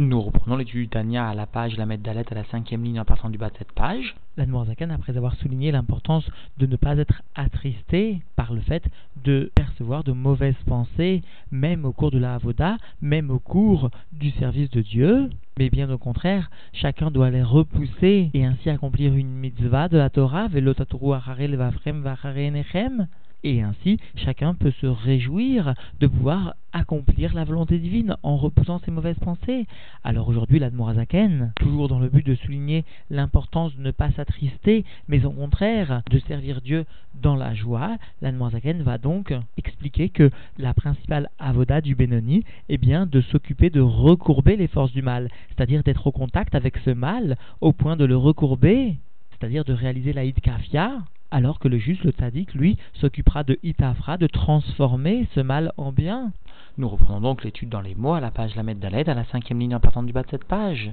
[0.00, 3.04] Nous reprenons l'étude du Tania à la page la Dalet à la cinquième ligne en
[3.04, 4.14] partant du bas de cette page.
[4.36, 6.24] L'Admorazakan, après avoir souligné l'importance
[6.56, 8.84] de ne pas être attristé par le fait
[9.24, 14.30] de percevoir de mauvaises pensées, même au cours de la Avoda, même au cours du
[14.30, 19.34] service de Dieu, mais bien au contraire, chacun doit les repousser et ainsi accomplir une
[19.34, 22.04] mitzvah de la Torah, velotaturu acharel vafrem
[22.52, 23.08] nechem
[23.44, 28.90] et ainsi, chacun peut se réjouir de pouvoir accomplir la volonté divine en repoussant ses
[28.90, 29.66] mauvaises pensées.
[30.04, 35.24] Alors aujourd'hui, l'Admorazaken, toujours dans le but de souligner l'importance de ne pas s'attrister, mais
[35.24, 41.30] au contraire de servir Dieu dans la joie, l'Admorazaken va donc expliquer que la principale
[41.38, 46.06] avoda du Benoni est bien de s'occuper de recourber les forces du mal, c'est-à-dire d'être
[46.06, 48.96] au contact avec ce mal au point de le recourber,
[49.30, 54.16] c'est-à-dire de réaliser la kafia, alors que le juste, le tzaddik, lui, s'occupera de itafra,
[54.16, 56.32] de transformer ce mal en bien.
[56.78, 59.58] Nous reprenons donc l'étude dans les mots à la page la d'Aled, à la cinquième
[59.58, 60.92] ligne en partant du bas de cette page.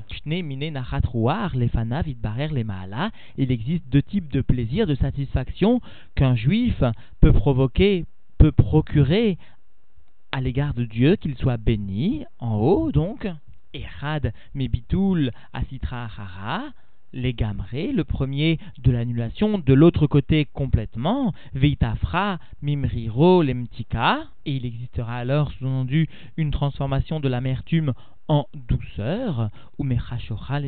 [3.38, 5.82] Il existe deux types de plaisir, de satisfaction
[6.16, 6.84] qu'un juif
[7.22, 8.06] peut provoquer,
[8.40, 9.38] peut procurer
[10.32, 13.28] à l'égard de Dieu, qu'il soit béni, en haut donc.
[13.74, 16.08] Erad mebitul asitra
[17.16, 24.66] les gamerés, le premier de l'annulation, de l'autre côté complètement, veitafra mimriro lemtika, et il
[24.66, 27.94] existera alors sous-entendu une transformation de l'amertume
[28.28, 30.60] en douceur, ou mechashora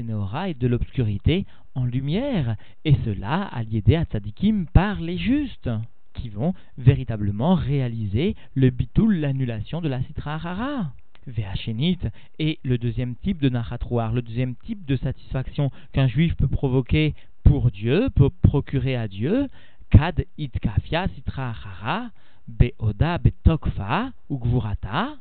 [0.50, 5.70] et de l'obscurité en lumière, et cela l'aider à tzadikim par les justes
[6.14, 10.94] qui vont véritablement réaliser le bitul, l'annulation de la citra rara.
[12.40, 17.16] Et le deuxième type de nachatroir, le deuxième type de satisfaction qu'un juif peut provoquer
[17.44, 19.48] pour Dieu, peut procurer à Dieu,
[19.90, 22.10] kad itkafia sitra achara,
[22.48, 25.16] beoda betokfa ou gvurata.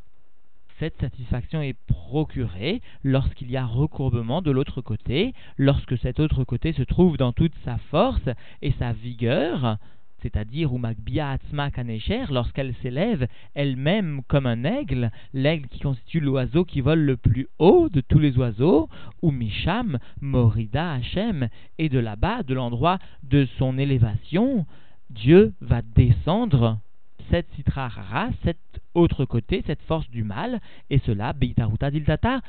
[0.79, 6.73] Cette satisfaction est procurée lorsqu'il y a recourbement de l'autre côté, lorsque cet autre côté
[6.73, 8.29] se trouve dans toute sa force
[8.63, 9.79] et sa vigueur,
[10.27, 10.73] c'est-à-dire
[12.31, 17.89] lorsqu'elle s'élève elle-même comme un aigle, l'aigle qui constitue l'oiseau qui vole le plus haut
[17.89, 18.89] de tous les oiseaux,
[19.23, 21.49] ou Misham, Morida Hashem,
[21.79, 24.67] et de là-bas, de l'endroit de son élévation,
[25.11, 26.79] Dieu va descendre
[27.31, 28.59] cette citra rara, cette
[28.95, 30.61] autre côté, cette force du mal,
[30.91, 32.41] et cela, Beitaruta Diltata,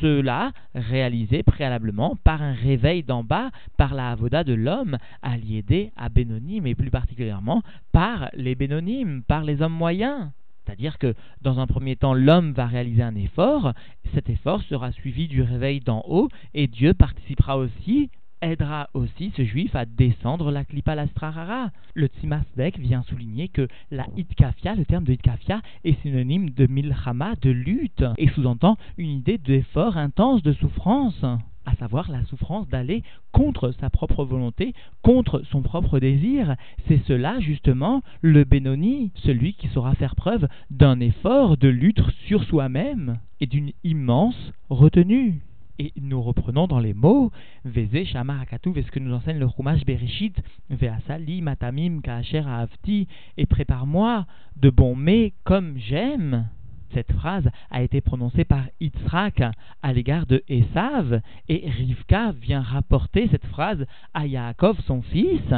[0.00, 4.98] cela réalisé préalablement par un réveil d'en bas, par la avoda de l'homme,
[5.36, 7.62] l'aider à Bénonim, et plus particulièrement
[7.92, 10.30] par les Bénonymes, par les hommes moyens.
[10.64, 13.72] C'est-à-dire que dans un premier temps, l'homme va réaliser un effort,
[14.14, 18.10] cet effort sera suivi du réveil d'en haut, et Dieu participera aussi
[18.42, 21.70] aidera aussi ce juif à descendre la klipa lastrarara.
[21.94, 27.34] Le Tzimasdek vient souligner que la hitkafia, le terme de hitkafia, est synonyme de milchama,
[27.40, 31.24] de lutte, et sous-entend une idée d'effort intense, de souffrance
[31.64, 36.56] à savoir la souffrance d'aller contre sa propre volonté, contre son propre désir.
[36.88, 42.42] C'est cela justement le Benoni, celui qui saura faire preuve d'un effort de lutte sur
[42.44, 45.40] soi-même et d'une immense retenue.
[45.78, 47.30] Et nous reprenons dans les mots
[47.64, 50.36] Veze Shama Hakatu, ce que nous enseigne le Chumash Bereshit,
[50.70, 56.48] Veasali Matamim Kaacher Avti, et prépare-moi de bons mets comme j'aime.
[56.92, 59.42] Cette phrase a été prononcée par Yitzhak
[59.82, 65.54] à l'égard de Esav, et Rivka vient rapporter cette phrase à Yaakov, son fils.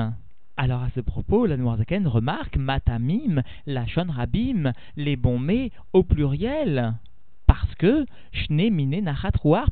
[0.56, 6.94] Alors à ce propos, la Noirzaken remarque Matamim, la Rabim, les bons mets au pluriel
[8.32, 8.70] Shne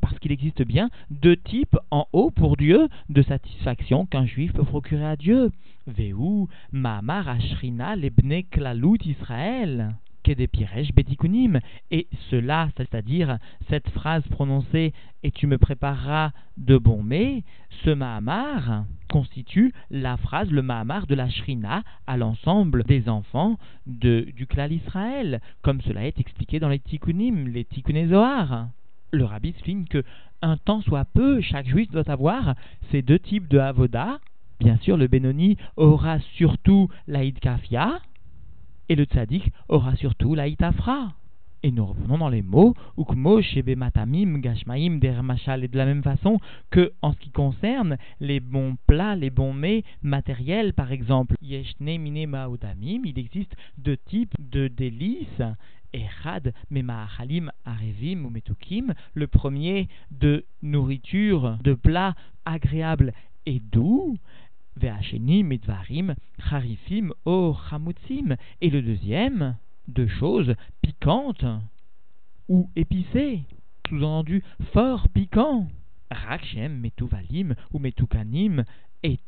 [0.01, 4.65] parce qu'il existe bien deux types en haut pour Dieu de satisfaction qu'un juif peut
[4.65, 5.51] procurer à Dieu.
[5.87, 11.61] Veu, Mahamar Ashrina Lebne Klalut Israël Betikunim.
[11.91, 13.39] Et cela, c'est-à-dire
[13.69, 17.45] cette phrase prononcée et tu me prépareras de bons mets,
[17.85, 24.27] ce Mahamar constitue la phrase, le Mahamar de la Shrina à l'ensemble des enfants de,
[24.35, 28.69] du clan Israël, comme cela est expliqué dans les Tikkunim, les Tikkunézoar.
[29.13, 30.03] Le rabbi souligne que
[30.41, 32.55] un temps soit peu, chaque juif doit avoir
[32.91, 34.19] ces deux types de avoda.
[34.59, 38.01] Bien sûr, le Benoni aura surtout l'Aïd Kafia,
[38.93, 41.15] et le tzaddik aura surtout la itafra.
[41.63, 46.03] Et nous revenons dans les mots, ukmo, shebe matamim, gashmaim, dermachal, et de la même
[46.03, 46.41] façon
[46.71, 51.97] que en ce qui concerne les bons plats, les bons mets matériels, par exemple, yeshne
[51.99, 55.43] mine maudamim, il existe deux types de délices.
[55.95, 62.15] Erad, Memaachalim, Arevim ou Metukim, le premier de nourriture, de plats
[62.47, 63.13] agréables
[63.47, 64.17] et doux,
[64.77, 68.37] Ve'asheni mitvarim charifim o chamutzim.
[68.61, 69.57] Et le deuxième,
[69.89, 71.45] de choses piquantes
[72.49, 73.43] ou épicées.
[73.89, 74.43] sous-entendu
[74.73, 75.69] fort piquant.
[76.11, 78.65] Rakshem, Metuvalim ou Metukanim
[79.03, 79.19] et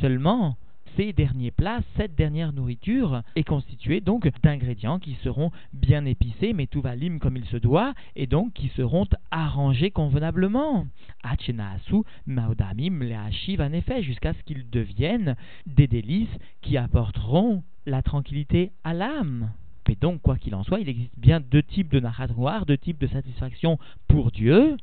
[0.00, 0.56] seulement.
[0.96, 7.18] Ces derniers plats, cette dernière nourriture, est constituée donc d'ingrédients qui seront bien épicés, Metuvalim
[7.20, 10.86] comme il se doit, et donc qui seront arrangés convenablement.
[11.22, 15.36] Achenasu, Maudamim, Leashiv, en effet, jusqu'à ce qu'ils deviennent
[15.66, 19.50] des délices qui apporteront la tranquillité à l'âme.
[19.88, 23.00] Et donc, quoi qu'il en soit, il existe bien deux types de narratoire, deux types
[23.00, 24.76] de satisfaction pour Dieu.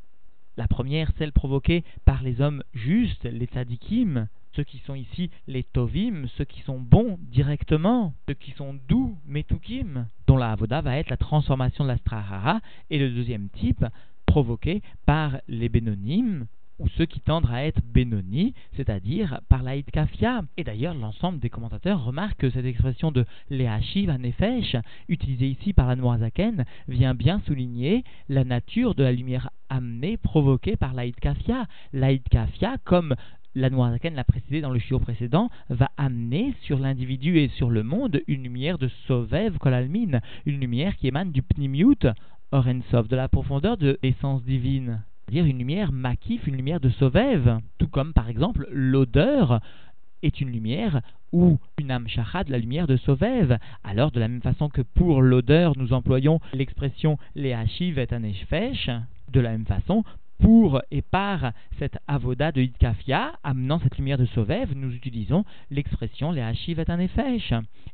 [0.58, 5.64] La première, celle provoquée par les hommes justes, les tzadikim, ceux qui sont ici les
[5.64, 10.98] tovim, ceux qui sont bons directement, ceux qui sont doux, metukim, dont la avoda va
[10.98, 13.86] être la transformation de la strahara, et le deuxième type,
[14.26, 16.48] provoqué par les bénonymes,
[16.78, 20.42] ou ceux qui tendent à être bénoni, c'est-à-dire par la kafia.
[20.58, 24.76] Et d'ailleurs, l'ensemble des commentateurs remarquent que cette expression de lehachiv anefesh,
[25.08, 30.76] utilisée ici par la Noazaken, vient bien souligner la nature de la lumière amenée, provoquée
[30.76, 31.66] par la kafia.
[31.94, 33.16] La kafia, comme
[33.56, 37.84] la Noazaken l'a précisé dans le chiot précédent, va amener sur l'individu et sur le
[37.84, 42.08] monde une lumière de Sovev Kolalmin, une lumière qui émane du Pnimiut,
[42.52, 47.60] Orensov, de la profondeur de l'essence divine c'est-à-dire une lumière makif, une lumière de sauvève,
[47.80, 49.60] tout comme par exemple l'odeur
[50.22, 53.58] est une lumière ou une âme de la lumière de sauvève.
[53.84, 58.92] Alors de la même façon que pour l'odeur nous employons l'expression lehachiv et aneshfesh,
[59.32, 60.04] de la même façon
[60.40, 66.32] pour et par cette avoda de Hitkafia, amenant cette lumière de Sovev, nous utilisons l'expression
[66.32, 66.84] les Hashiv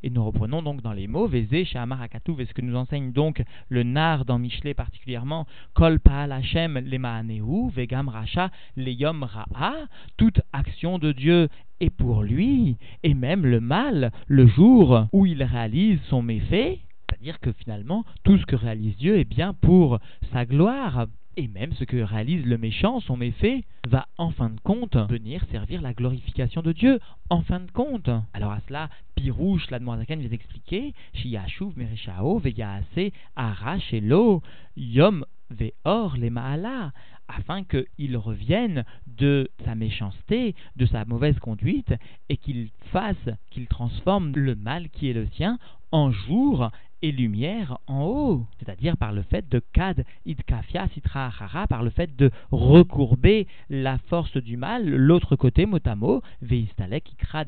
[0.03, 3.43] et nous reprenons donc dans les mots Vézé, Shamarakatouv, et ce que nous enseigne donc
[3.69, 9.73] le Nar dans Michelet particulièrement, Kol Paal Hashem le Vegam Racha le Yom Ra'a,
[10.17, 11.49] toute action de Dieu
[11.79, 16.79] est pour lui, et même le mal, le jour où il réalise son méfait,
[17.09, 19.99] c'est-à-dire que finalement, tout ce que réalise Dieu est bien pour
[20.31, 21.07] sa gloire,
[21.37, 25.43] et même ce que réalise le méchant, son méfait, va en fin de compte venir
[25.51, 26.99] servir la glorification de Dieu.
[27.29, 28.09] En fin de compte.
[28.33, 34.41] Alors à cela, Pirouche, la vient d'expliquer, Shiashuv Merishao, Veyaase, Arash et Lo,
[34.75, 36.91] Yom Veor les Maala,
[37.27, 41.93] afin qu'il revienne de sa méchanceté, de sa mauvaise conduite,
[42.29, 45.59] et qu'il fasse, qu'il transforme le mal qui est le sien
[45.91, 51.67] en jour et lumière en haut, c'est-à-dire par le fait de kad idkafia sitra hara,
[51.67, 57.43] par le fait de recourber la force du mal, l'autre côté motamo, veistalek ikra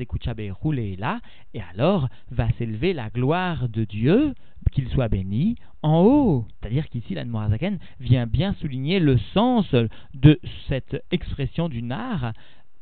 [0.62, 1.20] roulé là,
[1.54, 4.34] et alors va s'élever la gloire de Dieu,
[4.72, 6.46] qu'il soit béni, en haut.
[6.60, 7.26] C'est-à-dire qu'ici, la
[8.00, 9.66] vient bien souligner le sens
[10.14, 12.34] de cette expression du nar,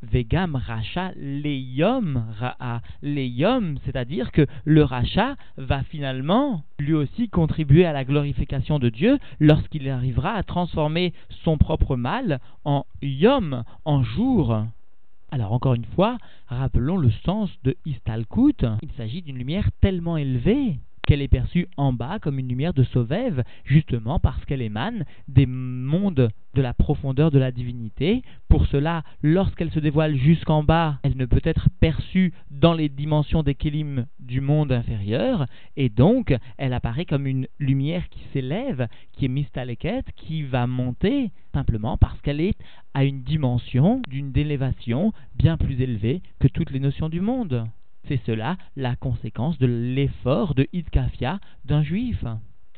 [0.03, 2.81] Vegam Racha Leyom Ra'a.
[3.01, 9.19] Leyom, c'est-à-dire que le Racha va finalement lui aussi contribuer à la glorification de Dieu
[9.39, 11.13] lorsqu'il arrivera à transformer
[11.43, 14.65] son propre mal en Yom, en jour.
[15.31, 18.65] Alors encore une fois, rappelons le sens de Istalkut.
[18.81, 20.77] Il s'agit d'une lumière tellement élevée
[21.07, 25.45] qu'elle est perçue en bas comme une lumière de Sauvève, justement parce qu'elle émane des
[25.45, 28.23] mondes de la profondeur de la divinité.
[28.49, 33.43] Pour cela, lorsqu'elle se dévoile jusqu'en bas, elle ne peut être perçue dans les dimensions
[33.43, 33.55] des
[34.19, 35.45] du monde inférieur,
[35.77, 41.31] et donc elle apparaît comme une lumière qui s'élève, qui est mistaleket, qui va monter,
[41.53, 42.57] simplement parce qu'elle est
[42.93, 47.65] à une dimension d'une d'élévation bien plus élevée que toutes les notions du monde.
[48.07, 52.25] C'est cela la conséquence de l'effort de Hidkafia d'un juif.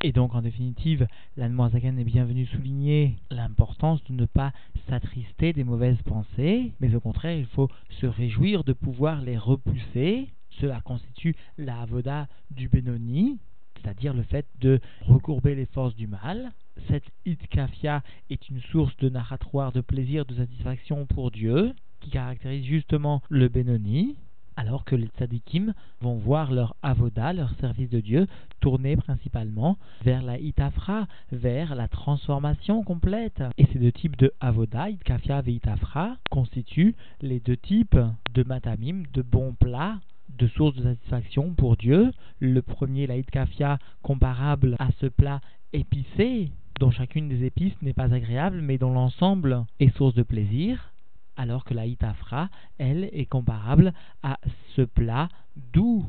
[0.05, 4.51] Et donc, en définitive, l'Anmoazagan est bien venu souligner l'importance de ne pas
[4.89, 7.69] s'attrister des mauvaises pensées, mais au contraire, il faut
[8.01, 10.27] se réjouir de pouvoir les repousser.
[10.59, 13.39] Cela constitue la avoda du Benoni,
[13.75, 16.51] c'est-à-dire le fait de recourber les forces du mal.
[16.89, 22.65] Cette itkafia est une source de narratoire, de plaisir, de satisfaction pour Dieu, qui caractérise
[22.65, 24.17] justement le Benoni
[24.55, 28.27] alors que les tzadikim vont voir leur avoda, leur service de Dieu,
[28.59, 33.43] tourner principalement vers la itafra, vers la transformation complète.
[33.57, 37.97] Et ces deux types de avoda, itkafia et itafra, constituent les deux types
[38.33, 39.99] de matamim, de bons plats,
[40.37, 42.11] de sources de satisfaction pour Dieu.
[42.39, 45.41] Le premier, la itkafia, comparable à ce plat
[45.73, 50.92] épicé, dont chacune des épices n'est pas agréable, mais dont l'ensemble est source de plaisir
[51.37, 54.39] alors que la itafra, elle, est comparable à
[54.75, 55.29] ce plat
[55.73, 56.05] doux.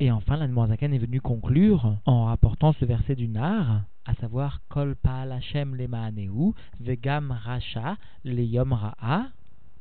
[0.00, 4.96] Et enfin, la est venue conclure en rapportant ce verset du Nar, à savoir Kol
[4.96, 9.28] Paal Hashem Lemaaneu, Vegam Racha Leyom Ra'a.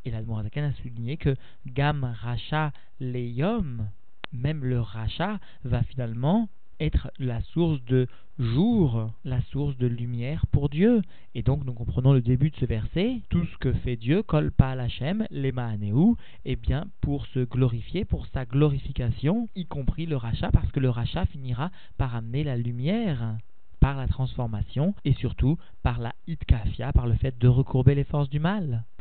[0.06, 1.36] Et la a souligné que
[1.68, 3.88] Gam Racha Leyom,
[4.34, 6.50] même le Racha, va finalement
[6.82, 8.08] être la source de
[8.40, 11.02] jour, la source de lumière pour Dieu.
[11.36, 14.52] Et donc nous comprenons le début de ce verset, tout ce que fait Dieu, kol
[14.52, 20.18] pa Hachem, lema aneu, et bien pour se glorifier, pour sa glorification, y compris le
[20.18, 23.38] rachat, parce que le rachat finira par amener la lumière
[23.80, 28.30] par la transformation et surtout par la hitkafia, par le fait de recourber les forces
[28.30, 28.86] du mal.